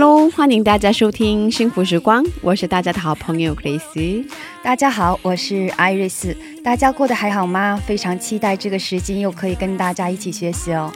[0.00, 4.24] Hello，欢迎大家收听《幸福时光》，我是大家的好朋友 Grace。
[4.62, 7.76] 大家好，我是艾瑞斯，大家过得还好吗？
[7.84, 10.92] 非常期待这个时间又可以跟大家一起学习哦。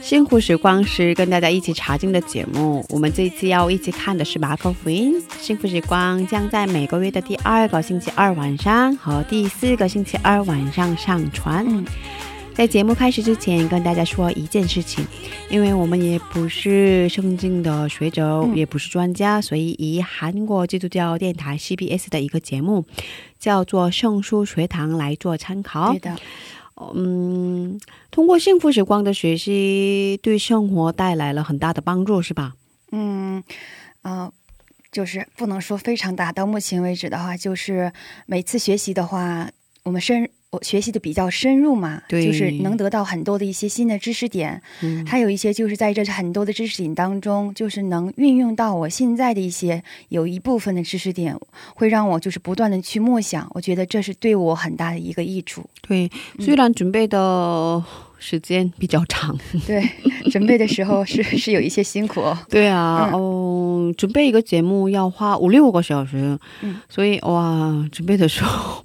[0.00, 5.14] 幸福时光是跟大家一起查经的节目，我们这一次要一起看的是马可福音。
[5.38, 11.62] 幸福时光将在每个月的第二个星期二晚上和第四个星期二晚上上传。
[11.68, 11.84] 嗯
[12.56, 15.06] 在节目开始之前，跟大家说一件事情，
[15.50, 22.86] 因为我们也不是圣经的学者，嗯也不是专家，所以以韩国基督教电台 CBS 的一个节目
[23.38, 25.98] 叫做《圣书学堂》来做参考对。
[25.98, 26.16] 的，
[26.94, 27.78] 嗯，
[28.10, 32.54] 通过幸福时光的学习，对生活带来了很大的帮助，是吧？
[32.90, 33.44] 嗯，
[34.00, 34.32] 呃，
[34.90, 37.92] 就是不能说非常大，到目前为止的话，就是
[38.24, 39.50] 每次学习的话，
[39.82, 51.36] 我们深我学习的比较深入嘛，对就是能得到很多的一些新的知识点，嗯，还有一些就是在这很多的知识点当中，就是能运用到我现在的一些有一部分的知识点，
[51.74, 55.68] 会让我就是不断的去默想，我觉得这是对我很大的一个益处。
[55.86, 56.08] 对，
[56.38, 57.82] 虽然准备的
[58.18, 59.36] 时间比较长，
[59.66, 59.82] 对，
[60.30, 62.38] 准备的时候是是有一些辛苦哦。
[62.48, 68.84] 对啊，嗯哦，准备一个节目要花五六个小时，嗯所以哇，准备的时候。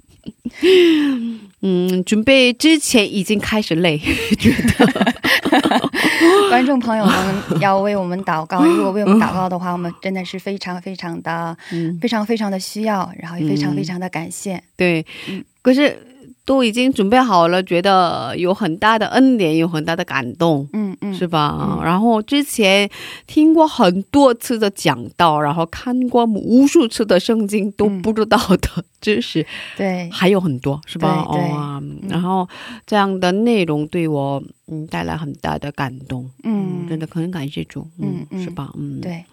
[1.62, 3.98] 嗯，准备之前已经开始累，
[4.40, 5.16] 觉得。
[6.50, 14.62] 观众朋友们要为我们祷告，如果为我们祷告的话，我们真的是非常非常的、嗯，非常非常的需要，然后也非常嗯非常的感谢。
[14.76, 15.06] 对。
[15.30, 15.98] 嗯，可是
[16.46, 20.68] 都已经准备好了，觉得有很大的恩典，有很大的感动。
[20.74, 21.78] 嗯嗯，是吧？
[21.79, 22.90] 嗯然后之前
[23.28, 29.46] 听过很多次的讲道，然后看过无数次的圣经，都嗯不知道的知识、
[29.78, 31.28] 对，还有很多，是吧？
[31.31, 32.47] 对对哦啊然后
[32.85, 38.72] 这样的内容对我嗯带来很大的感动，嗯，真的很感谢主，嗯，嗯嗯是吧？
[38.78, 39.00] 嗯，。
[39.02, 39.23] 对，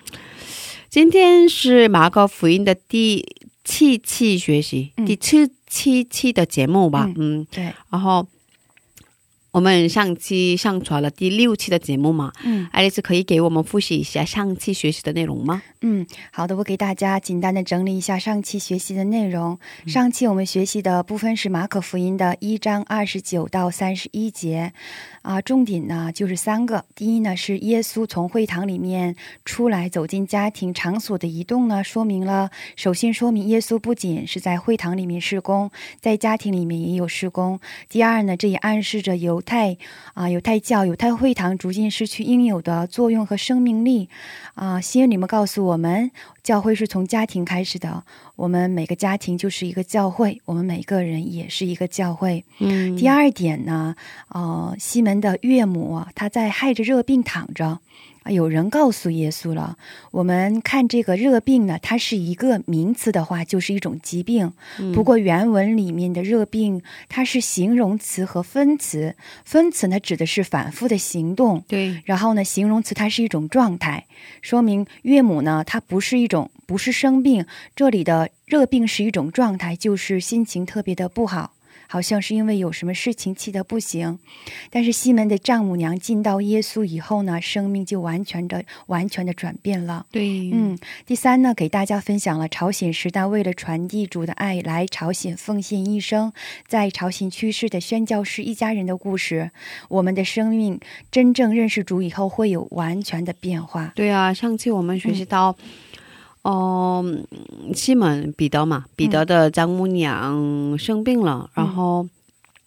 [0.88, 3.25] 今天是马可福音的第
[3.69, 5.05] 七期学习，嗯。
[5.05, 7.47] 第七七期的节目吧，嗯。
[7.51, 8.27] 对，然后
[9.58, 15.60] 我们上期上传了第六期的节目嘛，嗯爱丽丝可以给我们复习一下上期学习的内容吗？
[15.80, 19.58] 嗯，好的，我给大家简单的整理一下上期学习的内容。
[19.84, 24.72] 上期我们学习的部分是马可福音的一章二十九到三十一节，
[25.22, 26.84] 啊，重点呢就是三个。
[26.94, 35.69] 第一呢是耶稣从会堂里面出来走进家庭场所的移动呢，说明了首先说明耶稣不仅是在会堂里面施工，
[36.00, 37.58] 在家庭里面也有施工。
[37.88, 39.78] 第二呢，这也暗示着犹太
[40.12, 44.10] 啊犹太教犹太会堂逐渐失去应有的作用和生命力。
[44.54, 46.10] 啊，希望你们告诉我们，
[46.42, 48.04] 教会是从家庭开始的。
[48.37, 52.44] 我们每个家庭就是一个教会，我们每个人也是一个教会。
[52.58, 53.94] 嗯第二点呢，
[54.28, 57.78] 呃，西门的岳母啊，她在害着热病躺着。
[58.28, 59.78] 啊有人告诉耶稣了，
[60.11, 64.53] 我们看这个热病呢，它是一个名词的话，就是一种疾病。
[64.94, 69.17] 不过原文里面的热病，它是形容词和分词。
[69.44, 74.05] 分词呢，指的是反复的行动，对，然后呢，形容词它是一种状态，
[74.43, 81.52] 说明岳母呢，她不是一种不是生病，这里的热病是一种状态，就是心情特别的不好，
[81.88, 84.20] 好像是因为有什么事情气得不行。
[84.70, 90.06] 但是西门的丈母娘进到耶稣以后呢，生命就完全的完全的转变了。
[90.12, 96.32] 对，嗯，第三呢，给大家分享了朝鲜时代为了传递主的爱来朝鲜奉献一生，
[96.69, 99.50] 在朝鲜去世的宣教士一家人的故事。
[99.88, 100.79] 我们的生命
[101.11, 103.93] 真正认识主以后，会有完全的变化。
[103.96, 105.56] 对啊，上期我们学习到，
[106.43, 107.05] 哦、
[107.75, 112.08] 西门彼得嘛，彼得的丈母娘生病了，然后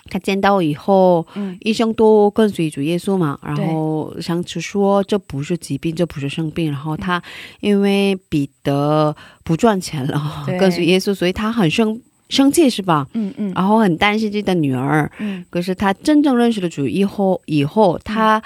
[0.09, 1.57] 他见到以后，嗯。
[1.61, 7.21] 医生都跟随主耶稣嘛，然后上次说这不是疾病，这不是生病，然后他
[7.61, 10.59] 因为彼得不赚钱了，对。
[10.59, 13.07] 跟随耶稣，所以他很生生气是吧？
[13.13, 13.53] 嗯嗯。
[13.55, 15.09] 然后很担心自己的女儿。
[15.19, 15.45] 嗯。
[15.49, 18.41] 可是他真正认识了主以后，以后他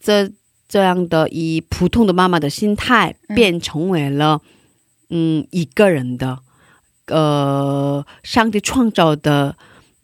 [0.00, 0.30] 这
[0.70, 3.34] 这样的以普通的妈妈的心态，嗯。
[3.34, 4.40] 变成为了
[5.10, 6.38] 嗯一个人的
[7.08, 9.56] 呃上帝创造的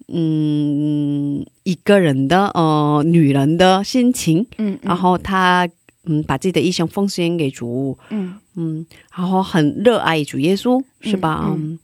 [0.08, 5.68] 嗯一个人的呃女人的心情，嗯，然后她
[6.04, 8.34] 嗯把自己的一生奉献给主，嗯。
[8.58, 11.44] 嗯，然后很热爱主耶稣，是吧？
[11.46, 11.72] 嗯。
[11.74, 11.78] 嗯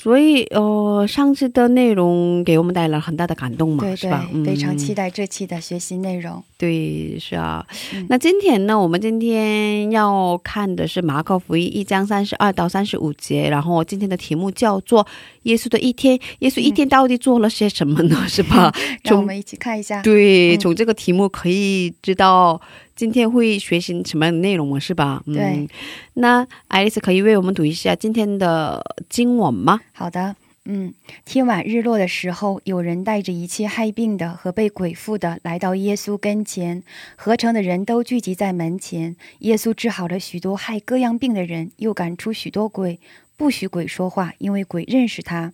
[0.00, 4.24] 所以，呃，上次的内容给我们带来了很大的感动嘛，对是吧？
[4.32, 5.10] 对，非常期待。
[5.10, 6.40] 这期的学习内容。
[6.56, 7.66] 对，是啊。
[7.92, 15.04] 嗯那今天呢，我们今天要看的是马可福音一章三十二到三十五节，然后今天的题目叫做
[15.42, 16.18] “耶稣的一天”。
[16.40, 18.16] 耶稣一天到底做了些什么呢？
[18.28, 18.72] 是吧？
[19.02, 20.00] 从让我们一起看一下。
[20.02, 22.60] 对，嗯从这个题目可以知道
[22.98, 25.22] 今天会学习什么样的内容嘛，是吧？
[25.26, 25.68] 嗯对。
[26.14, 29.78] 那爱丽丝可以为我们读一下今天的经文吗？
[29.92, 30.34] 好的，
[30.64, 30.92] 嗯，
[31.24, 36.82] 天晚日落的时候，有人带着一切害病的和被鬼附的来到耶稣跟前，
[37.14, 39.14] 合成的人都聚集在门前。
[39.38, 42.98] 耶稣治好了许多害各样病的人，又赶出许多鬼，
[43.36, 45.52] 不许鬼说话，因为鬼认识他。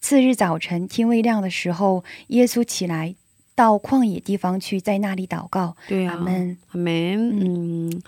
[0.00, 3.14] 次日早晨天未亮的时候，耶稣起来
[3.60, 5.76] 到旷野地方去，在那里祷告。
[5.86, 6.56] 对啊，阿门。
[6.72, 7.90] 阿门。
[7.90, 8.02] 嗯，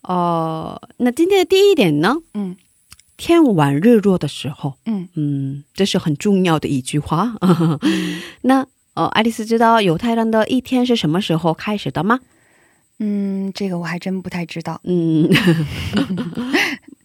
[0.00, 2.16] 呃，那今天的第一点呢？
[2.32, 2.56] 嗯
[3.18, 7.34] 天晚日落的时候，嗯嗯，这是很重要的一句话。
[8.40, 12.20] 那呃，爱丽丝知道犹太人的一天是什么时候开始的吗？
[12.98, 14.80] 嗯，这个我还真不太知道。
[14.84, 15.28] 嗯，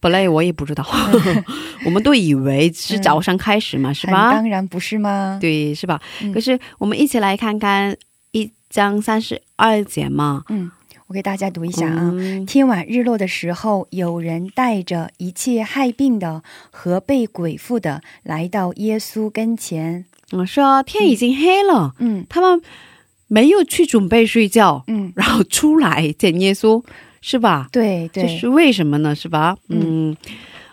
[0.05, 0.85] 本来我也不知道
[1.83, 4.31] 我们都以为是早上开始嘛，是吧？
[4.31, 5.39] 当然不是吗？
[5.41, 5.99] 对，是吧？
[6.21, 7.97] 嗯可是我们一起来看看
[8.31, 10.43] 一章三十二节嘛。
[10.49, 10.69] 嗯，
[11.07, 12.11] 我给大家读一下啊。
[12.13, 20.05] 嗯天晚日落的时候，有人带着一切害病的和被鬼附的来到耶稣跟前。
[20.31, 22.61] 嗯，是啊，天已经黑了，嗯他们
[23.27, 26.83] 没有去准备睡觉，嗯，然后出来见耶稣，
[27.25, 27.67] 是吧？
[27.71, 29.15] 对对，这是为什么呢？
[29.15, 29.57] 是吧？
[29.69, 30.15] 嗯。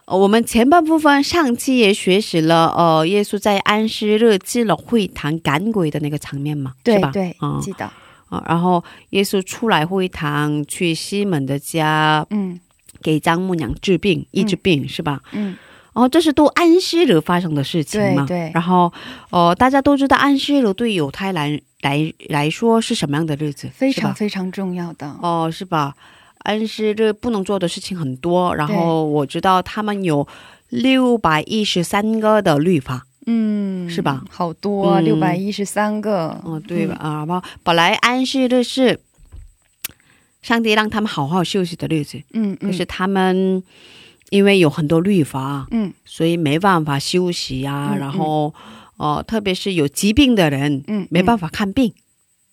[0.04, 7.10] 呃我们前半部分上期也学习了，呃，耶稣在安息日进了会堂赶鬼的那个场面嘛，是吧？
[7.12, 7.86] 对对，嗯记得。
[8.28, 12.58] 啊，然后耶稣出来会堂，去西门的家嗯
[13.00, 15.20] 给张牧娘治病、医治病，是吧？
[15.32, 15.56] 嗯
[15.94, 18.26] 然后这是都安息日发生的事情嘛？
[18.26, 18.92] 对对然后，
[19.30, 23.70] 呃，大家都知道安息日对犹太来来来说是什么样的日子？
[23.72, 25.06] 非常非常重要的。
[25.22, 25.94] 哦，是吧？
[26.42, 30.26] 安息这不能做的事情很多，然后我知道他们有
[30.68, 34.24] 六百一十三个的律法，嗯，是吧？
[34.30, 36.40] 好多，嗯六百一十三个。
[36.44, 36.96] 哦，对吧？
[37.00, 39.00] 啊，然后本来安息日是
[40.40, 42.56] 上帝让他们好好休息的日子，嗯？
[42.56, 43.62] 可是他们
[44.30, 47.90] 因为有很多律法，嗯所以没办法休息啊。
[47.92, 48.52] 嗯然后，
[48.96, 51.46] 哦、特别是有疾病的人，嗯，没办法。
[51.46, 51.92] 法看病，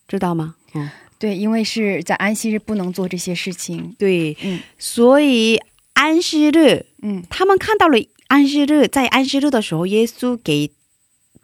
[0.08, 0.56] 知道吗？
[0.74, 0.90] 嗯，
[1.20, 3.94] 对，因为是在安息日不能做这些事情。
[4.00, 5.60] 对，嗯所以
[5.94, 10.72] 安息日，嗯他们看到了安息日，在安息日的时候，耶稣给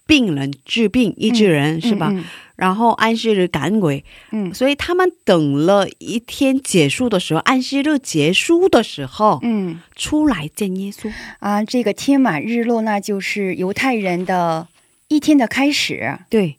[0.08, 2.10] 病人治病、医治人，是吧？
[2.12, 2.24] 嗯
[2.56, 11.12] 然后安息日赶鬼，嗯所以他们等了一天结束的时候，安息日结束的时候，嗯出来见耶稣。
[11.40, 14.70] 啊，这个天满日落，那就是犹太人的
[15.10, 16.20] 一天的开始。
[16.30, 16.56] 对，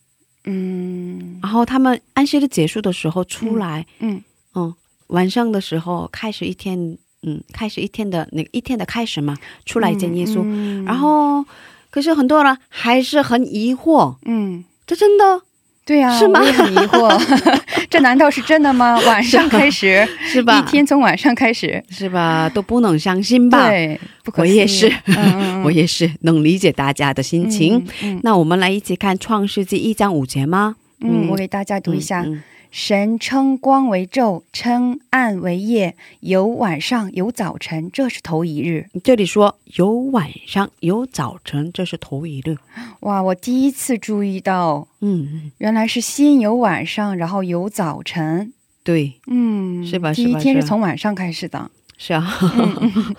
[0.46, 1.38] 嗯。
[1.42, 4.22] 然后他们安息日结束的时候出来，嗯
[4.54, 4.74] 嗯。
[5.08, 10.40] 晚上的时候开始一天，嗯，开始一天的那个一天的开始嘛，出来见耶稣。
[10.42, 10.84] 嗯。
[10.84, 11.44] 然后，
[11.90, 15.42] 可是很多人还是很疑惑，嗯，这真的
[15.86, 17.08] 对呀、是吗我也很疑惑，
[17.88, 18.98] 这难道是真的吗？
[19.06, 20.58] 晚上开始，是吧？
[20.58, 22.50] 一天从晚上开始，是吧？
[22.52, 23.68] 都不能相信吧？
[23.70, 24.92] 对，不可我也是，
[25.64, 27.76] 我也是能理解大家的心情。
[28.02, 30.74] 嗯嗯那我们来一起看《创世纪》一章五节吗？
[31.00, 32.26] 嗯，嗯我给大家读一下。
[32.66, 38.88] 嗯神称光为昼，称暗为夜，有晚上，有早晨，这是头一日。
[38.92, 42.56] 嗯这里说有晚上，有早晨，这是头一日。
[43.00, 48.52] 哇，我第一次注意到，嗯，原来是先有晚上，然后有早晨。
[48.85, 52.38] 对，嗯，是吧第一天是从晚上开始的，是啊。
[52.40, 53.14] 嗯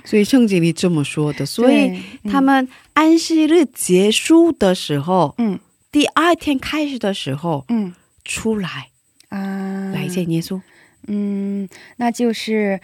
[0.04, 5.58] 所以圣经里这么说的，所以他们安息日结束的时候，嗯
[5.92, 7.92] 第二天开始的时候嗯
[8.28, 8.90] 出来
[9.30, 10.60] 啊，来见耶稣。
[11.08, 12.78] 嗯，那就是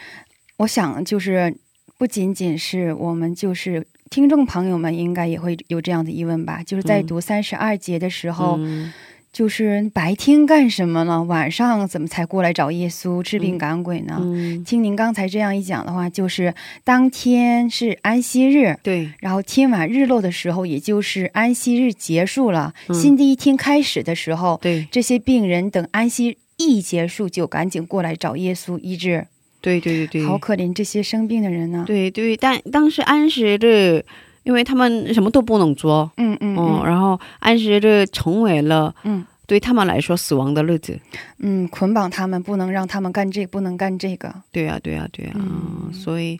[0.56, 1.54] 我想，就是
[1.98, 6.62] 不仅仅是我们，就是听众朋友们应该也会有这样的疑问吧？
[6.64, 8.92] 就是在嗯读三十二节的时候，嗯
[9.34, 11.24] 就是白天干什么呢？
[11.24, 14.16] 晚上怎么才过来找耶稣治病赶鬼呢？
[14.20, 29.26] 嗯，听您刚才这样一讲的话，就是当天是安息日，对，然后天晚日落的时候，也就是安息日结束了，嗯新的一天开始的时候，对，这些病人等安息一结束，就赶紧过来找耶稣医治。
[29.60, 31.82] 对，对，对，对，好可怜这些生病的人呢。
[31.84, 34.04] 对对，但当时安息日，
[34.44, 40.98] 因为他们什么都不能做，嗯嗯然后安息日成为了嗯对他们来说死亡的日子。
[41.38, 44.32] 嗯，捆绑他们，不能让他们干这个，不能干这个。
[44.52, 46.38] 对呀、对呀、对呀、嗯所以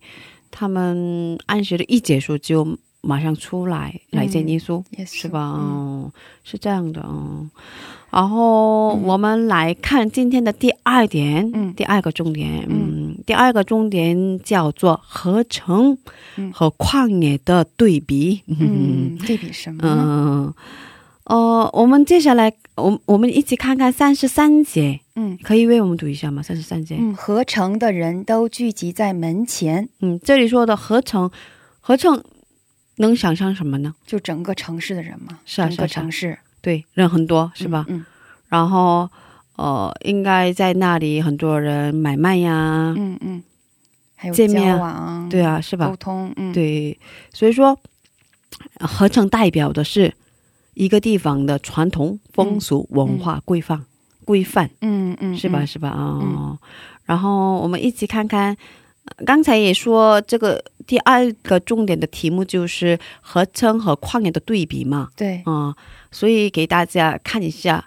[0.51, 5.55] 他们安息日一结束就马上出来来见耶稣，是吧？
[5.59, 6.05] 嗯。
[6.05, 7.51] 嗯，是这样的，嗯。
[8.11, 11.75] 然后我们来看今天的第二点，嗯。
[11.75, 15.99] 第二个重点，嗯，第二个重点叫做合成
[16.37, 16.53] 嗯。
[16.53, 20.55] 和旷野的对比，嗯， 对比什么呢？
[21.27, 25.37] 嗯，呃，我们接下来，我我们一起看看三十三节，嗯。
[25.43, 26.41] 可以为我们读一下吗？
[26.41, 31.29] 三十三节，嗯，合成的人都聚集在门前，嗯，这里说的合成，
[31.81, 32.23] 合成
[32.97, 33.95] 能想象什么呢？
[34.07, 37.85] 就整个城市的人嘛，整个是啊是啊啊城市对，人很多是吧？
[37.89, 38.05] 嗯
[38.49, 39.11] 然后，
[39.57, 43.43] 呃，应该在那里很多人买卖呀，嗯嗯，
[44.15, 44.79] 还有见面
[45.29, 45.97] 对啊，是吧沟？
[45.97, 46.97] 通，嗯，，对，
[47.33, 47.77] 所以说，
[48.79, 50.15] 呃合成代表的是
[50.75, 53.85] 一个地方的传统风俗文化规范、
[54.25, 54.71] 规范。
[54.83, 55.61] 嗯嗯，是吧？
[55.63, 55.67] 嗯？
[55.67, 55.91] 是吧？
[55.91, 56.59] 哦，
[57.05, 58.57] 然后我们一起看看，
[59.07, 65.75] 呃刚才也说这个第二个重点的题目就是合成和旷野的对比嘛，对，啊、
[66.11, 67.87] 所以给大家看一下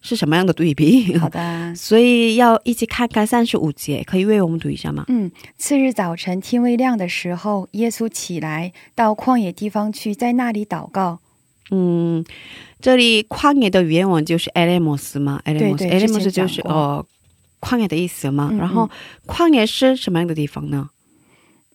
[0.00, 1.16] 是什么样的对比。
[1.18, 1.74] 好的。
[1.74, 5.04] 所以要一起看看三十五节，可以为我们读一下吗？
[5.08, 11.18] 嗯，次日早晨天微亮的时候，耶稣起来到旷野地方去，在那里祷告。
[11.70, 12.24] 嗯，
[12.80, 17.04] 这里旷野的原文就是 “elemos” 嘛，“elemos”，“elemos” 就是呃
[17.60, 18.50] 旷野的意思嘛。
[18.52, 18.88] 嗯然后
[19.26, 20.88] 旷野是什么样的地方呢？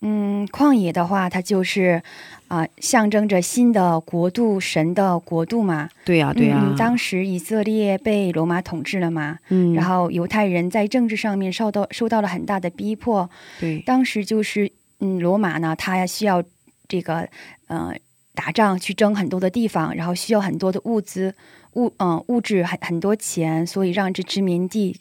[0.04, 2.02] 嗯，旷野的话，它就是
[2.48, 5.88] 啊、象征着新的国度，神的国度嘛。
[6.04, 13.30] 对呀、对呀、嗯，当时以色列被罗马统治了嘛，嗯，然后犹太人在政治上面受到受到了很大的逼迫。
[13.60, 16.42] 对当时就是，嗯，罗马呢，它需要
[16.88, 17.28] 这个
[17.68, 17.94] 呃
[18.34, 21.32] 打仗去争很多的地方，然后需要很多的物资
[21.74, 24.96] 物嗯、物质很很多钱，所以让这殖民地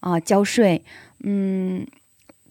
[0.00, 0.84] 啊、交税。
[1.24, 1.86] 嗯，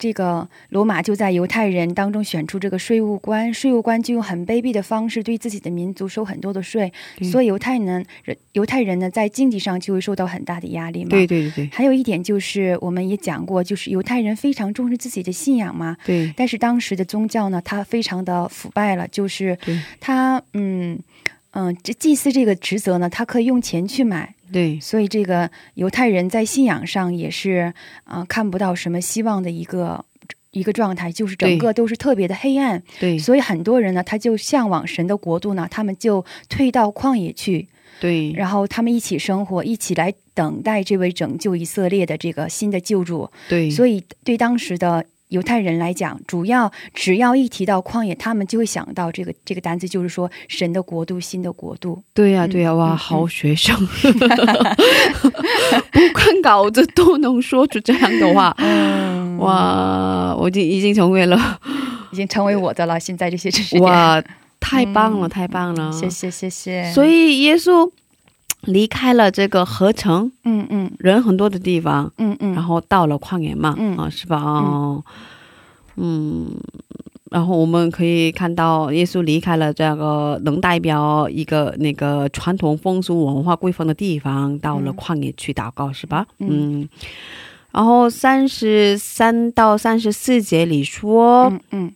[0.01, 6.91] 这个罗马就在犹太人当中选出这个税务官，税务官就用很卑鄙的方式对自己的民族收很多的税，
[7.31, 11.11] 所以犹太人人犹太人呢在经济上就会受到很大的压力嘛。
[11.11, 20.97] 对对对对还有一点就是，我们也讲过，就是犹太人非常重视自己的信仰嘛，对但是当时的宗教呢，它非常的腐败了，就是对它，嗯
[21.51, 24.79] 嗯，这祭司这个职责呢，他可以用钱去买，对。
[24.79, 30.03] 所以这个犹太人在信仰上也是，啊、看不到什么希望的一个
[30.51, 33.17] 一个状态，就是整个都是特别的黑暗，对。
[33.17, 37.67] 所以很多人呢，他就向往神的国度呢，他们就退到旷野去，
[37.99, 38.31] 对。
[38.33, 43.29] 然后他们一起生活，一起来等待这位拯救以色列的这个新的救主。
[43.47, 52.03] 对，所以对当时的犹太人来讲，主要只要一提到旷野，他们就会想到这个这个单词，就是说神的国度、新的国度。
[52.13, 53.73] 对呀、对呀、哇，嗯好学生，
[55.91, 61.59] 不看稿子都能说出这样的话， 嗯，哇，我已经已经成为了，
[62.11, 62.99] 已经成为我的了。
[62.99, 64.21] 现在这些知识点，哇，
[64.59, 66.91] 太棒了，嗯太棒了，谢谢谢谢。
[66.91, 67.89] 所以耶稣
[68.63, 74.37] 离开了这个合成嗯嗯人很多的地方，嗯嗯，然后到了旷野嘛，嗯啊，是吧？
[74.41, 75.03] 哦，
[75.97, 76.55] 嗯。
[77.31, 86.27] 然后我们可以看到，耶稣离开了这个能代表一个那个传统风俗文化规范的地方，到了嗯旷野去祷告，是吧？
[86.39, 86.89] 嗯嗯。
[87.71, 91.93] 然后三十三到三十四节里说、嗯嗯，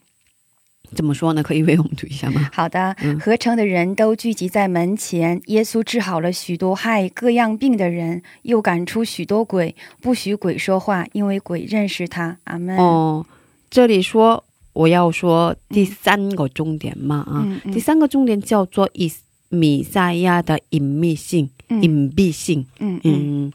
[0.96, 1.44] 怎么说呢？
[1.44, 2.50] 可以为我们读一下吗？
[2.54, 2.96] 好的。
[3.04, 12.38] 嗯合成的人都聚集在门前，耶稣治好了许多害各样病的人，又赶出许多鬼，不许鬼说话，因为鬼认识他。
[12.46, 12.78] 阿门。
[12.78, 13.26] 哦，
[13.70, 19.12] 这里说我要说第三个重点嘛啊，嗯嗯第三个重点叫做以
[19.50, 22.66] 米赛亚的隐秘性、嗯隐蔽性。
[22.80, 23.14] 嗯嗯
[23.48, 23.54] 嗯，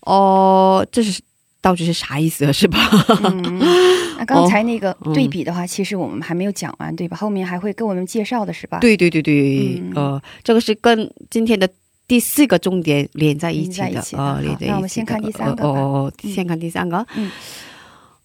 [0.00, 1.20] 哦，这是
[1.60, 2.78] 到底是啥意思是吧？
[3.22, 3.58] 嗯，
[4.18, 7.16] 那 刚才那个嗯对比的话，其实我们还没有讲完，对吧？
[7.16, 11.68] 后面还会跟我们介绍的是吧？，对对对对，嗯呃，这个是跟今天的。
[12.08, 14.66] 第四个重点连在一起的，连在一起的呃，好连在一起的。
[14.66, 17.06] 那我们先看第三个吧哦先看第三个。
[17.14, 17.30] 嗯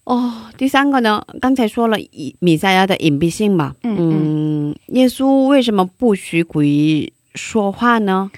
[0.02, 8.30] 哦，第三个呢，刚才说了以米赛亚的隐蔽性嘛，嗯嗯，耶稣为什么不许鬼说话呢？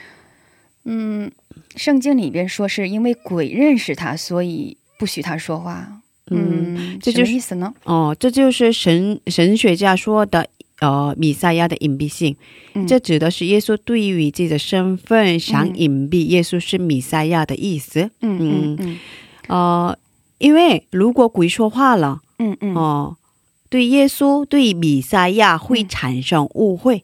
[0.84, 1.30] 嗯，
[1.76, 6.00] 圣经里边说是因为鬼认识他，所以不许他说话。
[6.30, 7.72] 嗯，嗯，这就是意思呢？
[7.84, 10.48] 哦，这就是神神学家说的。
[10.80, 12.36] 呃，米赛亚的隐蔽性，
[12.74, 18.08] 嗯这指的是耶稣对于自己的身份想隐蔽耶稣是米赛亚的意思。
[18.20, 18.98] 嗯嗯嗯
[19.48, 19.98] 呃，
[20.38, 23.16] 因为如果鬼说话了，嗯嗯哦、
[23.68, 27.02] 对耶稣、对米赛亚会产生误会，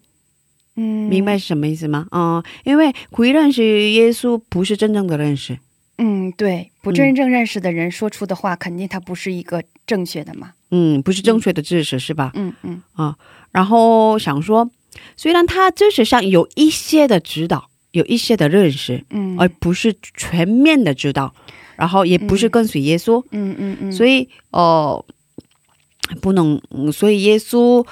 [0.77, 2.07] 嗯，明白是什么意思吗？
[2.13, 5.59] 嗯、因为鬼认识耶稣不是真正的认识，
[5.99, 10.53] 嗯，对，不真正认识的人说出的话，肯定他不是一个正确的嘛。
[10.71, 12.33] 嗯，不是正确的知识，是吧？
[12.35, 12.83] 嗯嗯。
[12.95, 13.17] 啊
[13.53, 14.69] 然后想说，
[15.17, 21.33] 虽然他知识上有一些的指导，有一些的认识，嗯，而不是全面的知道，
[21.77, 25.05] 然后也不是跟随耶稣，嗯嗯嗯，所以呃，
[26.21, 27.87] 不能，嗯所以耶稣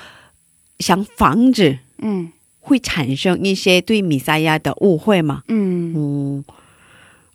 [0.80, 2.32] 想防止嗯。
[2.64, 5.42] 会产生一些对米赛亚的误会嘛。
[5.48, 5.92] 嗯。
[5.96, 6.44] 嗯，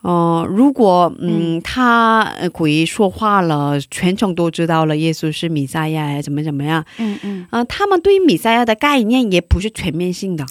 [0.08, 10.46] 呃，如果嗯他呃鬼说话了，全程都知道了耶稣是弥赛亚，怎么怎么样，嗯嗯，啊、他们对于弥赛亚的概念也不是全面性的，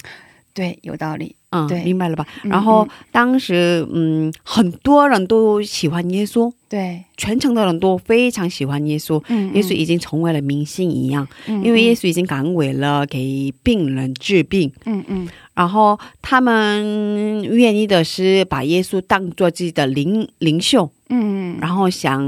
[0.53, 1.35] 对，有道理。
[1.49, 1.81] 嗯，对。
[1.83, 2.27] 明白了吧？
[2.43, 2.89] 嗯然后嗯。
[3.11, 9.23] 当时嗯，很多人都喜欢耶稣，对，全城的人都非常喜欢耶稣。
[9.27, 15.27] 嗯，耶稣已经成为了明星一样，嗯，因为耶稣已经赶鬼了，给病人治病，嗯嗯。
[15.53, 22.21] 然后他们愿意的是把耶稣当做自己的领领袖，嗯，然后想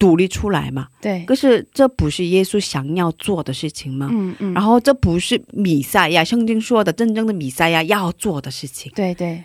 [0.00, 0.88] 独立出来嘛。
[1.00, 4.08] 对，可是这不是耶稣想要做的事情吗？
[4.10, 9.44] 嗯嗯，然后这不是米赛亚，圣经说的真正的米赛亚要做的事情，对对，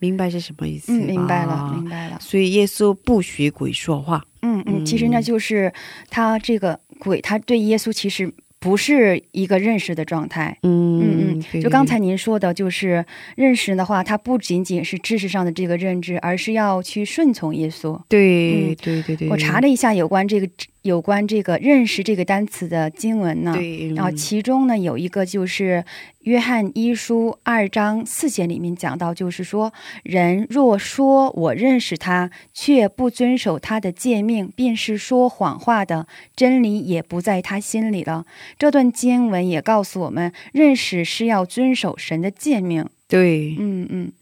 [0.00, 0.92] 明白是什么意思？
[0.92, 1.88] 嗯，明白了，明。
[1.88, 2.18] 白了。
[2.20, 4.24] 所以耶稣不许鬼说话。
[4.42, 5.72] 嗯嗯，嗯其实那，就是
[6.08, 10.58] 他这个鬼，他对耶稣其实不是一个认识的状态。
[10.62, 13.04] 嗯嗯嗯，就刚才您说的，就是
[13.36, 18.00] 认识的话，它不仅仅是知识上的这个认知，而是要去顺从耶稣。
[18.08, 20.48] 对嗯对对对，我查了一下有关这个
[20.82, 25.84] 有关这个认识这个单词的经文呢，对，然后其中呢有一个就是
[26.22, 38.24] 约翰一书二章四节里面讲到，就是说人若说我认识他，却不遵守他的诫命，便是说谎话的，真理也不在他心里了。
[38.58, 42.86] 这段经文也告诉我们，认识是要遵守神的诫命。
[43.06, 44.12] 对嗯嗯。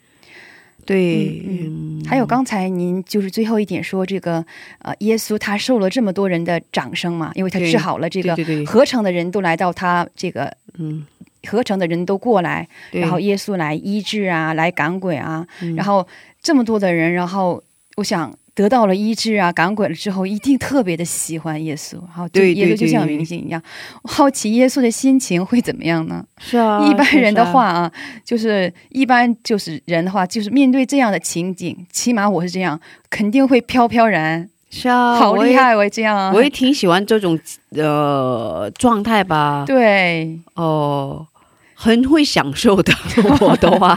[0.88, 4.42] 对，嗯还有刚才您就是最后一点说这个，
[4.78, 11.04] 呃，耶稣他受了这么多人的掌声嘛，因为他治好了这个合成的人都来到他这个嗯，
[11.46, 15.76] 合成的人都过来，然后耶稣来医治啊，来赶鬼啊，嗯。
[15.76, 16.08] 然后
[16.40, 17.62] 这么多的人，然后
[17.96, 23.62] 我想得到了医治啊，赶鬼了之后，一定特别的喜欢耶稣，好，就对对耶稣就像明星一样。
[24.02, 26.24] 我好奇耶稣的心情会怎么样呢？
[26.38, 27.92] 是啊，一般人的话啊，
[28.24, 37.38] 就是一般就是人的话，就是面对这样的情景，起码我是这样，肯定会飘飘然，是啊，好厉害，我也这样啊，我也挺喜欢这种
[37.76, 39.62] 呃状态吧。
[39.64, 41.24] 对哦、
[41.80, 42.92] 很会享受的，
[43.40, 43.96] 我的话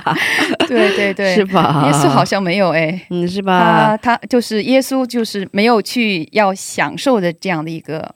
[0.67, 1.84] 对对对，是吧？
[1.88, 3.08] 耶稣好像没有哎。
[3.10, 4.15] 嗯，是吧他？
[4.15, 8.13] 他就是耶稣，就是没有去要享受的这样的一个，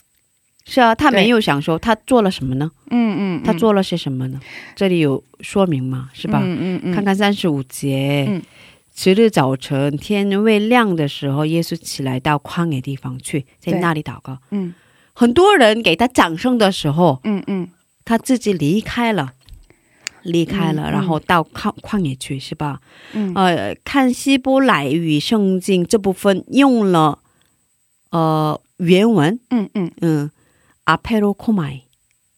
[0.65, 2.69] 是啊，他没有享受，他做了什么呢？
[2.91, 4.39] 嗯嗯，他做了些什么呢？
[4.75, 6.12] 这里有说明吗？
[6.13, 6.39] 是吧？
[6.43, 8.25] 嗯嗯嗯，看看三十五节。
[8.30, 8.41] 嗯
[8.97, 14.38] 次日早晨，天未亮的时候，耶稣起来到旷野地方去，在那里祷告。
[14.51, 14.73] 嗯
[15.13, 17.67] 很多人给他掌声的时候，嗯嗯
[18.06, 19.34] 他自己离开了，
[20.25, 22.81] 离开了，然后到旷旷野去，是吧？
[23.13, 23.33] 嗯。
[23.33, 27.19] 呃，看希伯来语圣经这部分用了
[28.11, 29.91] 呃原文，嗯嗯。
[30.01, 30.31] 嗯，
[30.85, 31.83] 阿佩罗库麦，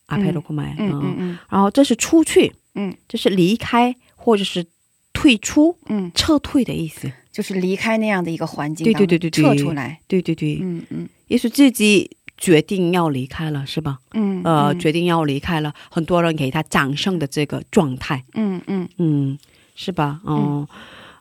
[0.08, 1.40] 阿佩罗库麦，嗯嗯嗯。
[1.50, 4.66] 然后这是出去，嗯，这是离开或者是
[5.14, 7.12] 退出、嗯，撤退的意思。
[7.32, 9.44] 就是离开那样的一个环境对，对对对对。
[9.44, 11.08] 撤出来，对对对，嗯嗯。
[11.28, 13.98] 也许自己决定要离开了，是吧？
[14.14, 19.38] 嗯，呃，嗯决定要离开了，很多人给他掌声的这个状态，嗯嗯嗯，
[19.76, 20.20] 是吧？
[20.24, 20.68] 哦、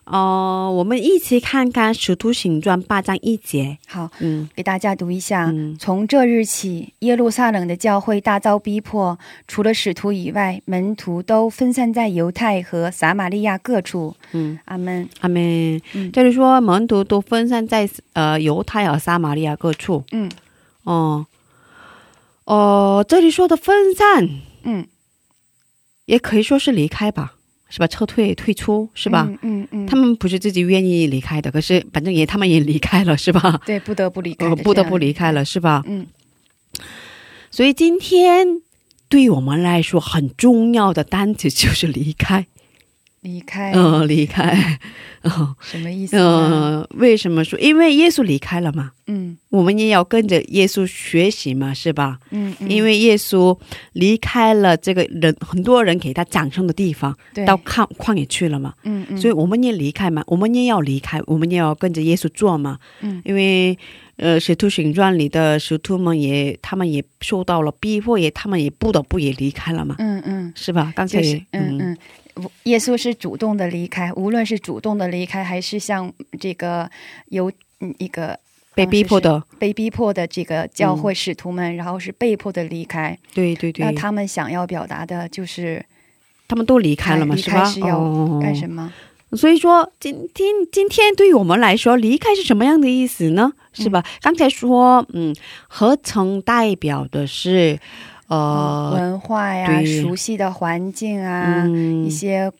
[0.05, 5.47] 哦、我们一起看看《使徒行传》八章一节，好，嗯给大家读一下。
[5.47, 14.15] 嗯从这日起，耶路撒冷的教会大遭逼迫，除了使徒以外，门徒都分散在犹太和撒玛利亚各处。
[14.31, 15.09] 嗯，阿门。
[15.19, 15.81] 阿门。
[15.93, 20.31] 嗯这里说门徒都分散在呃犹太和撒玛利亚各处，嗯
[20.87, 21.27] 哦、
[22.45, 24.29] 哦、这里说的分散
[24.63, 24.87] 嗯，
[26.05, 27.35] 也可以说是离开吧，
[27.67, 27.87] 是吧？
[27.87, 29.27] 撤退、退出，是吧？
[29.27, 33.61] 嗯嗯嗯，他们不是自己愿意离开的，可是反正也他们也离开了，是吧？
[33.65, 35.83] 对不得不离开呃，不得不离开了，是吧？
[35.85, 36.07] 嗯
[37.51, 38.61] 所以今天
[39.09, 42.47] 对于我们来说很重要的单词就是离开，
[43.27, 44.79] 离开，嗯、离开，
[45.23, 45.53] 哦。
[45.61, 46.21] 什么意思嗯？
[46.21, 47.59] 呃，为什么说？
[47.59, 49.37] 因为耶稣离开了嘛，嗯。
[49.49, 52.19] 我们也要跟着耶稣学习嘛，是吧？
[52.31, 53.57] 嗯嗯，因为耶稣
[53.93, 57.45] 离开了这个人，很多人给他掌声的地方，对。
[57.45, 62.79] 到旷旷野去了嘛，嗯嗯，所以我们也离开嘛，我们也要离开，我们也要跟着耶稣做嘛。
[63.01, 63.21] 嗯。
[63.25, 63.77] 因为
[64.15, 70.53] 呃，《使徒行传》里的使徒们也，他们也受到了逼迫，也他们也不得不也离开了嘛，嗯嗯。
[70.55, 70.91] 是吧？
[70.95, 71.77] 刚才就是嗯。
[71.77, 71.97] 嗯，
[72.63, 76.89] 耶稣是主动的离开，无论是主动的离开，还是像这个
[77.29, 78.39] 有嗯一个
[78.73, 83.17] 被逼迫的，被逼迫的这个教会使徒们，然后是被迫的离开。
[83.33, 85.83] 对对对，那他们想要表达的就是
[86.47, 87.63] 他们都离开了嘛，离是吧？
[87.63, 88.91] 开是要哦干什么？
[89.33, 93.51] 所以说，今天今天对于我们来说，离开是什么样的意思呢？
[93.73, 94.01] 是吧？
[94.21, 95.35] 刚才说，嗯，
[95.67, 97.77] 合成代表的是，
[98.27, 100.01] 呃，文化呀，对。
[100.01, 102.05] 熟悉的环境啊，嗯。
[102.05, 102.51] 一，些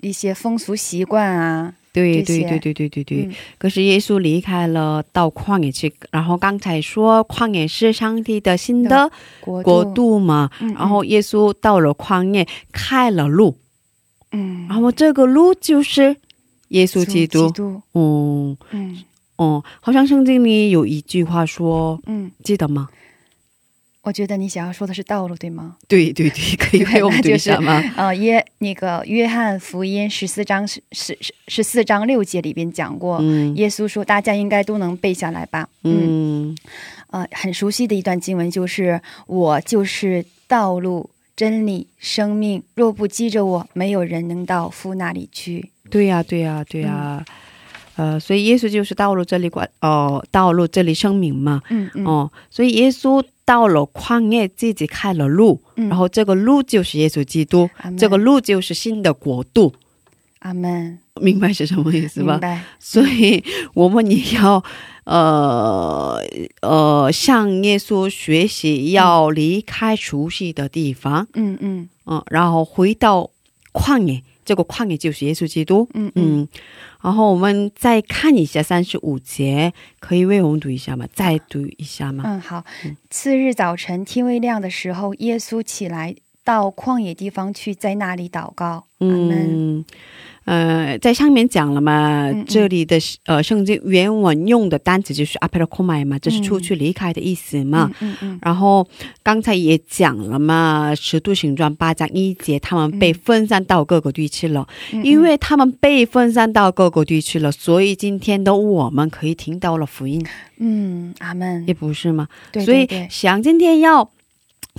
[0.00, 1.74] 一些风俗习惯啊。
[1.92, 3.22] 对对对对对对对。
[3.24, 3.34] 嗯。
[3.56, 13.56] 可是耶稣离开了，到旷野去，然后刚才说旷野是上帝的新的国国度嘛，嗯，然后耶稣到了旷野开了路，
[14.32, 16.14] 嗯，然后这个路就是
[16.68, 17.46] 耶稣基督。
[17.48, 17.52] 基。
[17.54, 19.04] 督，嗯嗯。
[19.40, 22.88] 嗯，好像圣经里有一句话说，嗯，记得吗？
[24.08, 25.76] 我觉得你想要说的是道路，对吗？
[25.86, 27.78] 对对对，可以为我们读一下吗？
[27.94, 35.68] 呃，约那个约翰福音十四章十十十十四章六节里边讲过，嗯耶稣说，大家应该都能背下来吧？
[35.84, 36.56] 嗯，嗯
[37.10, 45.70] 呃，很熟悉的一段经文就是“我就是道路、真理、生命，若不记着我，没有人能到父那里去。
[45.90, 47.22] 对呀、对呀、对呀、
[47.98, 55.88] 呃，所以耶稣就是道路这里管哦，道路这里声明嘛，”嗯嗯，哦，所以耶稣到了旷野自己开了路，嗯。
[55.88, 59.74] 然后这个路就是耶稣基督，这个路就是新的国度，
[60.38, 62.38] 阿门，明白是什么意思吧？
[62.78, 63.42] 所以
[63.74, 64.62] 我们也要
[65.02, 66.22] 呃
[66.62, 71.88] 呃向耶稣学习，要离开熟悉的地方，嗯嗯。
[72.06, 73.30] 嗯，然后回到
[73.72, 76.48] 旷野，这个旷野就是耶稣基督，嗯嗯，嗯，
[77.02, 81.06] 然后我们再看一下三十五节，可以为我们读一下吗？
[81.12, 82.24] 再读一下吗？
[82.24, 82.96] 嗯，好嗯。
[83.10, 88.86] 次日早晨天未亮的时候，耶稣起来到旷野地方去，在那里祷告。
[89.00, 89.84] 嗯，
[90.48, 97.90] 呃，在上面讲了嘛，嗯嗯这里的呃圣经原文用的单词就是 a p e r k o m a 嘛，这是出去离开的意思嘛。
[98.00, 98.86] 嗯嗯然后
[99.22, 104.66] 刚才也讲了嘛，《使徒行传》八章一节，他们被分散到各个地区了。
[104.92, 110.24] 嗯，因为他们被分散到各个地区了，所以今天的我们可以听到了福音，
[110.58, 111.74] 嗯，阿门也。
[111.74, 112.26] 不是吗？
[112.50, 114.10] 对所以对对，想今天要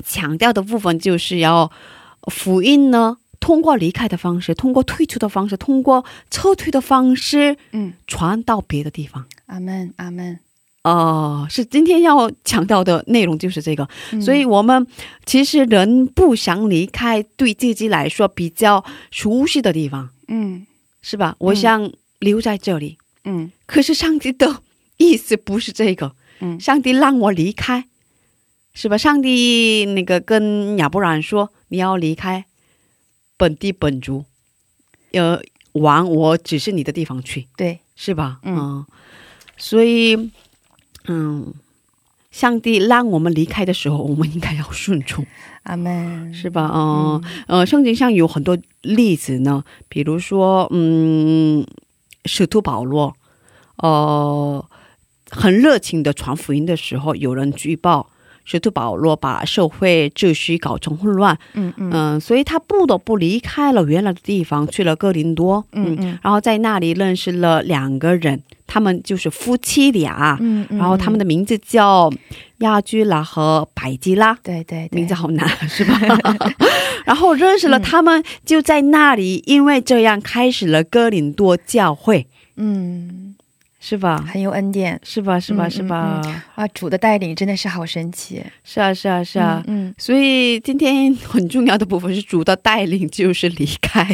[0.04, 1.72] 强调的部分就是要
[2.24, 9.26] 福音呢，通过离开的方式，通过退出的方式，通过撤退的方式嗯，传到别的地方。
[9.48, 10.40] 阿门阿门。
[10.84, 14.22] 哦、是今天要强调的内容就是这个，嗯。
[14.22, 14.88] 所以我们
[15.26, 20.66] 其实人不想离开对自己来说比较熟悉的地方，嗯。
[21.02, 21.36] 是吧？
[21.40, 23.52] 我想留在这里，嗯。
[23.66, 24.62] 可是上帝的
[24.98, 26.60] 意思不是这个，嗯。
[26.60, 27.86] 上帝让我离开，
[28.74, 28.98] 是吧？
[28.98, 32.46] 上帝那个跟亚伯兰说，你要离开
[33.40, 34.26] 本地本族，
[35.14, 35.40] 呃，
[35.72, 38.42] 往我指示你的地方去，对，是吧？
[38.44, 38.86] 嗯
[39.56, 40.30] 所以，
[41.08, 41.54] 嗯，
[42.32, 45.26] 上帝让我们离开的时候，我们应该要顺从，
[45.64, 46.34] 阿门。
[46.34, 46.70] 是吧？
[46.74, 51.66] 嗯、呃，圣经上有很多例子呢，比如说，嗯，
[52.26, 53.16] 使徒保罗，
[53.78, 54.66] 呃，
[55.30, 58.10] 很热情的传福音的时候，有人举报。
[58.46, 61.90] 使徒保罗把社会秩序搞成混乱，嗯嗯。
[61.94, 72.12] 嗯、所以他不得不离开了原来的地方，去了哥林多，嗯嗯然后在那里认识了两个人，他们就是夫妻俩，嗯，然后他们的名字叫
[72.60, 74.98] 亚居拉和百基拉，对对对。
[74.98, 76.00] 名字好难是吧？
[77.06, 83.19] 然后认识了他们，就在那里，因为这样开始了哥林多教会，嗯，
[83.80, 84.22] 是吧？
[84.28, 85.40] 很有恩典是吧？
[85.40, 85.68] 是吧？
[85.68, 86.22] 嗯是吧？
[86.56, 86.68] 啊！
[86.70, 88.44] 主的带领真的是好神奇。
[88.64, 89.64] 是啊，是啊，是啊。
[89.68, 94.06] 嗯所以今天很重要的部分是主的带领，就是离开，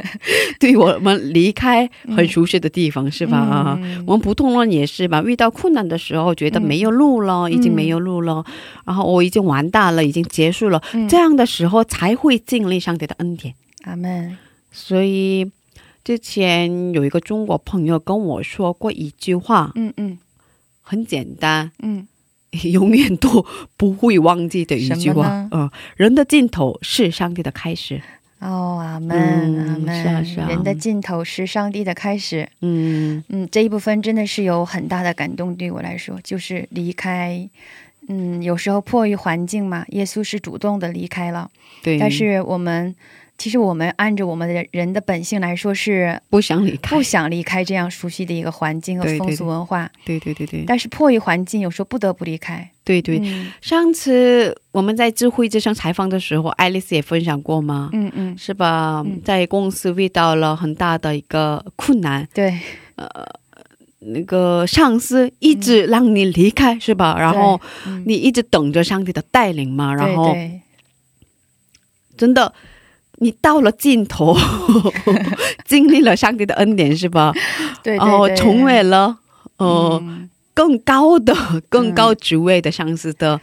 [0.58, 3.36] 对我们离开很熟悉的地方，是吧？
[3.38, 8.42] 啊、嗯我们普通人也是吧，遇到困难的时候，觉得没有路了，已经没有路了，
[8.86, 13.54] 然后我已经完蛋了，已经结束了，嗯这样的时候才会经历上帝的恩典。
[13.84, 14.36] 阿门。
[14.72, 15.50] 所以
[16.04, 20.18] 之前有一个中国朋友跟我说过一句话，嗯嗯
[20.82, 22.06] 很简单，嗯
[22.72, 28.02] 永远都不会忘记的一句话嗯，呃，人的尽头是上帝的开始。
[28.40, 30.02] 哦，阿门，嗯阿门。
[30.02, 32.48] 是啊是啊人的尽头是上帝的开始。
[32.62, 37.48] 嗯嗯，这一部分真的是有很大的感动，对我来说，就是离开。
[38.08, 41.48] 嗯，有时候迫于环境嘛，耶稣是主动的离开了，
[41.82, 42.96] 对，但是我们
[43.40, 52.70] 其实我们按着我们的人的本性来说是不想离开不，想离开这样熟悉的一个环境和风俗文化，对对对对但是迫于环境，有时候不得不离开。
[52.84, 53.18] 对对。
[53.22, 57.88] 嗯上次我们在智慧之声采访的时候，爱丽丝也分享过吗？
[57.94, 59.02] 嗯嗯，是吧？
[59.06, 62.58] 嗯在公司遇到了很大的一个困难，对，
[62.96, 63.08] 呃
[64.00, 67.16] 那个上司一直让你离开，是吧？
[67.18, 70.36] 然后嗯你一直等着上帝的带领嘛，然后
[72.18, 72.52] 真的。
[73.20, 74.36] 你到了尽头，
[75.64, 77.32] 经历了上帝的恩典，是吧？
[77.82, 78.36] 对对然后对。
[78.36, 79.16] 成为了
[79.58, 80.28] 呃、嗯。
[80.52, 81.34] 更高的、
[81.68, 83.40] 更高职位的上司的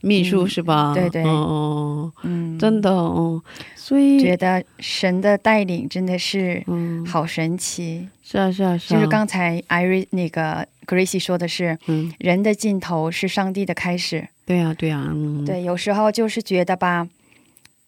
[0.00, 0.48] 秘书，嗯。
[0.48, 0.92] 是吧？
[0.94, 1.22] 对对。
[1.24, 3.40] 嗯，嗯，真的，哦，
[3.76, 8.08] 所以觉得神的带领真的是嗯，好神奇。
[8.22, 14.28] 是啊，是啊，是啊，就是刚才艾瑞那个 Gracie 说的是，嗯，人的尽头是上帝的开始。
[14.44, 17.06] 对呀、对呀、嗯，对，有时候就是觉得吧，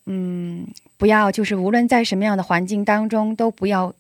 [0.09, 0.67] 嗯，
[0.97, 3.95] 不要就是无论在什么样的环境当中，都不要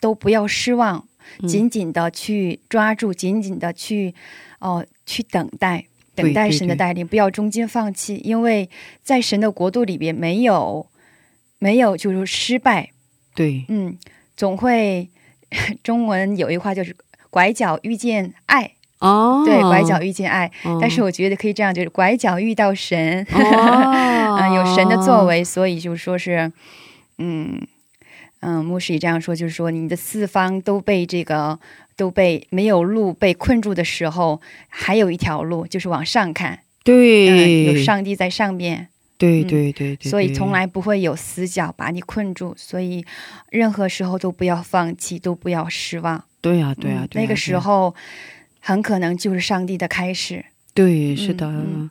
[0.00, 1.08] 都不要失望，
[1.42, 1.48] 嗯。
[1.48, 4.14] 紧紧的去抓住，紧紧的去
[4.60, 5.86] 哦、去等待。
[6.16, 8.70] 等待神的带领，不要中间放弃，因为
[9.02, 10.86] 在神的国度里边没有
[11.58, 12.92] 没有就是失败，
[13.34, 13.98] 对，嗯，
[14.36, 15.10] 总会
[15.82, 16.94] 中文有一句话就是
[17.30, 18.74] 拐角遇见爱，
[19.04, 20.50] 哦，对，拐角遇见爱。
[20.64, 26.50] 哦，但是我觉得可以这样，就是拐角遇到神，哦， 嗯，有神的作为，所以就说是，
[27.18, 27.60] 嗯
[28.40, 31.58] 嗯，牧师也这样说，就是说你的四方都被这个
[31.96, 43.04] 都被没有路被困住的时候，还有一条路，就是往上看，对，嗯，有上帝在上面，对嗯对对对，所以从来不会有死角把你困住，所以
[43.50, 46.24] 任何时候都不要放弃，都不要失望。
[46.42, 47.94] 对呀、对呀、嗯对呀、那个时候
[48.66, 50.46] 很可能就是上帝的开始。
[50.72, 51.46] 对，是的。
[51.46, 51.90] 嗯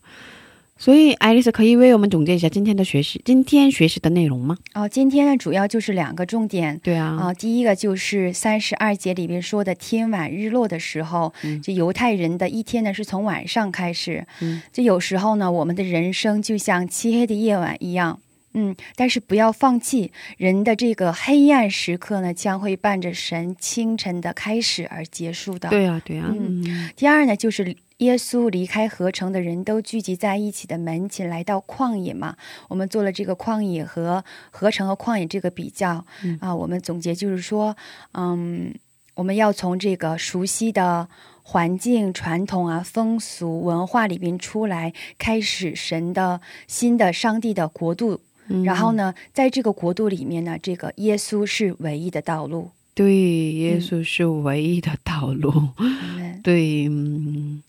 [0.75, 4.57] 所以，爱丽丝可以为我们总结一下今天的学习，今天学习的内容吗？
[4.73, 6.77] 哦，今天呢主要就是两个重点。
[6.83, 14.25] 对啊，啊、第一个就是三十二节里边说的天晚日落的时候，嗯就犹太人的一天呢是从晚上开始。
[14.41, 18.19] 嗯，就有时候呢，我们的人生就像漆黑的夜晚一样。
[18.54, 25.70] 嗯，但是不要放弃，人的这个黑暗时刻呢，将会伴着神清晨的开始而结束的。
[25.70, 32.36] 对啊，对啊，嗯嗯第二呢，就是耶稣离开合成的人都聚集在一起的门前，来到旷野嘛。
[32.70, 37.76] 我们做了这个旷野和合成和旷野这个比较、嗯啊，我们总结就是说，
[38.13, 38.74] 嗯，
[39.16, 41.08] 我们要从这个熟悉的
[41.42, 48.22] 环境、传统啊、风俗、文化里边出来，开始神的新的上帝的国度。
[48.47, 52.69] 嗯然后呢，在这个国度里面呢，这个耶稣是唯一的道路。
[52.93, 53.15] 对，
[53.53, 55.69] 耶稣是唯一的道路。
[55.77, 57.63] 嗯 对，嗯，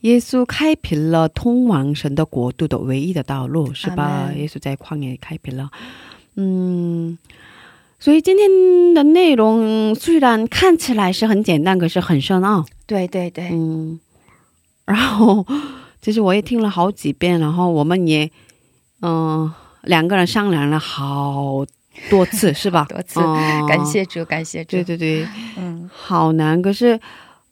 [0.00, 4.32] 耶稣开辟了通往神的国度的唯一的道路，是吧？
[4.34, 5.70] 耶稣在旷野开辟了，
[6.36, 7.18] 嗯。
[8.00, 12.64] 所以今天的内容虽然看起来是很简单，可是很深奥。
[12.86, 13.98] 对对对，嗯，
[14.84, 15.44] 然后
[16.00, 18.30] 其实我也听了好几遍，然后我们也，
[19.02, 19.52] 嗯、
[19.88, 21.64] 两个人商量了好
[22.10, 22.86] 多次，是吧？
[22.88, 24.70] 多次嗯感谢主，感谢主。
[24.76, 27.00] 对对对，嗯好难，可是，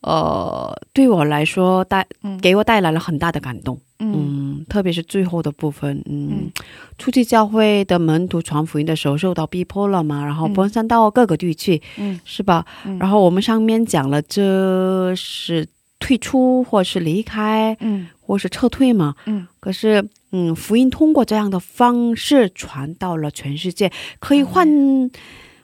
[0.02, 3.80] 呃，对我来说带嗯给我带来了很大的感动。
[3.98, 6.52] 嗯嗯，特别是最后的部分，嗯，嗯
[6.98, 12.64] 初期教会的门徒传福音的时候受到逼迫了嘛，然后嗯分散到各个地区，嗯是吧？
[12.84, 15.66] 嗯然后我们上面讲了，这是
[15.98, 19.14] 退出或是离开嗯或是撤退嘛。
[19.24, 24.68] 嗯可是，嗯，福音通过这样的方式传到了全世界，可以换、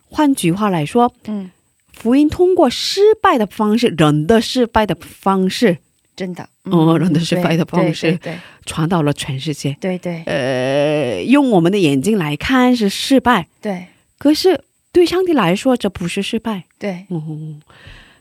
[0.08, 1.50] 换句话来说，嗯，
[1.92, 5.76] 福音通过失败的方式，人的失败的方式
[6.16, 9.76] 真的，哦人的失败的方式对传到了全世界。
[9.78, 9.98] 对。
[9.98, 13.86] 对对呃，用我们的眼睛来看是失败，对。
[14.16, 16.64] 可是对上帝来说这不是失败。
[16.78, 17.60] 对，嗯，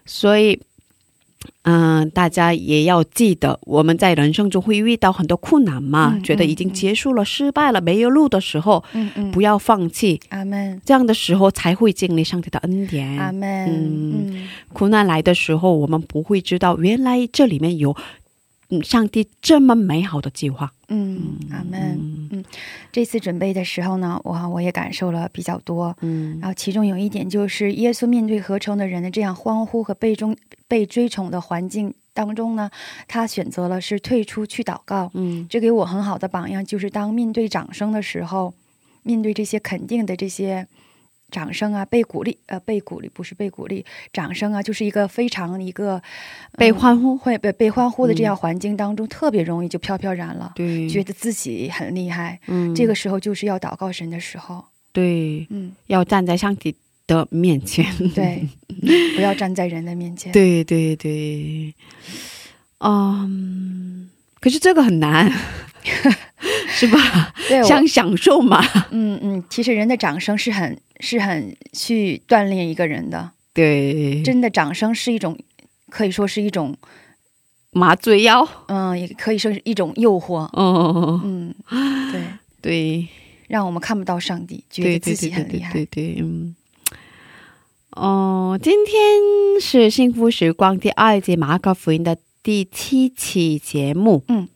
[0.06, 0.60] 所以，
[1.64, 13.18] 嗯、大家也要记得，我们在人生中会遇到很多困难嘛，嗯觉得已经结束了、失败了、没有路的时候，嗯嗯，不要放弃，阿门这样的时候才会经历上帝的恩典。
[13.20, 17.96] 阿门，嗯嗯苦难来的时候，我们不会知道原来这里面有，
[18.72, 20.74] 嗯，上帝这么美好的计划。
[20.88, 22.00] 嗯，阿门。
[22.32, 22.44] 嗯
[22.92, 25.96] 这次准备的时候呢，我我也感受了比较多。
[26.02, 30.36] 嗯然后其中有一点就是，耶稣面对合成的人的这样欢呼和被中
[30.68, 32.72] 被追宠的环境当中呢，
[33.08, 35.12] 他选择了是退出去祷告。
[35.14, 38.54] 嗯这给我很好的榜样，就是当面对掌声的时候，
[39.04, 40.68] 面对这些肯定的这些
[41.32, 52.40] 掌声啊，被鼓励，呃，被鼓励不是被鼓励，掌声啊，就是一个非常一个、呃被欢呼，会被被欢呼的这样环境当中，特别容易就飘飘然了，对，觉得自己很厉害。
[52.48, 56.76] 嗯，这个时候就是要祷告神的时候，对，嗯，要站在上帝
[57.08, 58.48] 的面前， 对，
[59.16, 60.32] 不要站在人的面前。
[60.32, 61.74] 对对对，
[62.80, 65.32] 嗯，可是这个很难，
[66.82, 67.34] 是吧？
[67.64, 75.38] 想享受嘛，嗯嗯，其实人的掌声是很是很去锻炼一个人的，对，真的掌声是一种，
[75.90, 76.76] 可以说是一种，
[77.72, 81.54] 麻醉药，嗯，也可以说是一种诱惑，哦，嗯，
[82.12, 82.22] 对，
[82.62, 83.08] 对，
[83.48, 85.74] 让我们看不到上帝，觉得自对对对对己很厉害。
[85.74, 86.56] 对对，嗯。
[87.92, 88.96] 哦，今天
[89.60, 94.24] 是幸福时光第二节马可福音的第七期节目。
[94.30, 94.48] 嗯，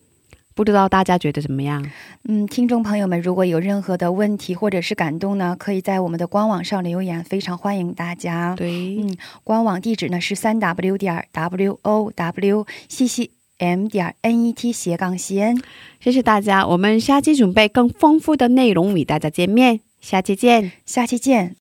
[0.56, 1.86] 不知道大家觉得怎么样？
[2.28, 8.56] 嗯，听众朋友们，如果有任何的问题或者是感动呢，可以在我们的官网上留言，非常欢迎大家。
[8.56, 15.62] 对，嗯，官网地址呢是三 w 点 w o w c c m 点 n e t 斜杠 c n。
[16.00, 20.72] 谢谢大家，我们下期准备更丰富的内容与大家见面，下期见。
[20.86, 21.54] 下期见。